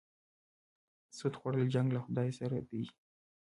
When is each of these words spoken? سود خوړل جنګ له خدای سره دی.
سود 1.17 1.33
خوړل 1.39 1.65
جنګ 1.75 1.87
له 1.95 1.99
خدای 2.05 2.29
سره 2.39 2.57
دی. 2.69 2.83